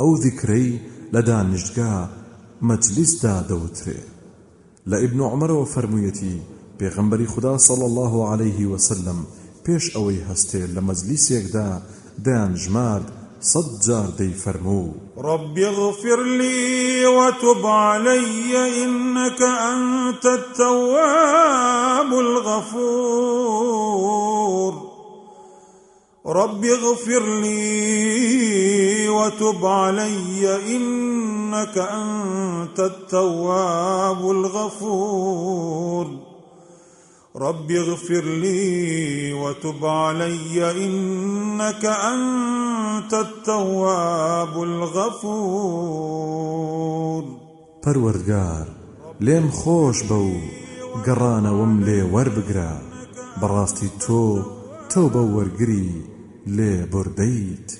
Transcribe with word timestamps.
ئەو 0.00 0.12
ذیکرەی 0.24 0.70
لە 1.14 1.20
دانیشتگا 1.28 1.94
مەجلیسدا 2.68 3.36
دەوترێ 3.50 4.00
لە 4.90 4.96
ئیبن 5.02 5.20
عمرەوە 5.34 5.70
فەرموویەتی 5.72 6.36
پێغەمبەری 6.78 7.30
خدا 7.34 7.54
صلی 7.68 7.86
الله 7.90 8.14
عليه 8.32 8.60
وسلم 8.72 9.18
پێش 9.64 9.84
ئەوەی 9.94 10.24
هەستێ 10.28 10.62
لە 10.74 10.80
مەجلیسێکدا 10.88 11.68
دەیان 12.24 12.52
ژمارد 12.62 13.08
صد 13.50 13.68
جار 13.86 14.08
دەی 14.18 14.32
فەرموو 14.42 14.88
رب 15.30 15.56
اغفر 15.70 16.20
لي 16.40 17.06
وتب 17.06 17.66
علي 17.66 18.56
إنك 18.84 19.40
أنت 19.42 20.24
التواب 20.26 22.10
الغفور. 22.12 22.97
رب 26.26 26.64
اغفر 26.64 27.40
لي 27.40 29.08
وتب 29.08 29.66
علي 29.66 30.76
إنك 30.76 31.78
أنت 31.78 32.80
التواب 32.80 34.30
الغفور. 34.30 36.06
رب 37.36 37.70
اغفر 37.70 38.24
لي 38.24 39.32
وتب 39.32 39.86
علي 39.86 40.70
إنك 40.84 41.84
أنت 41.84 43.14
التواب 43.14 44.62
الغفور. 44.62 46.18
پەروەردگار 47.82 48.66
لێم 49.20 49.46
خۆش 49.50 49.98
بە 50.08 50.18
و 50.28 50.32
گەڕانەوەم 51.06 51.72
لێ 51.86 52.00
وەربگرە. 52.12 52.72
بەڕاستی 53.40 53.90
تۆ 54.02 54.24
تۆ 54.90 55.02
بە 55.14 55.22
لێ 56.46 56.86
بردەیت 56.92 57.77